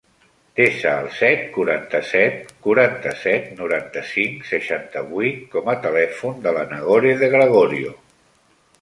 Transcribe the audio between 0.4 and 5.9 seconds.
Desa el set, quaranta-set, quaranta-set, noranta-cinc, seixanta-vuit com a